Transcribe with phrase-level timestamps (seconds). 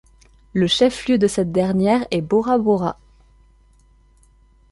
[0.53, 2.97] Le chef-lieu de cette dernière est Bora-Bora.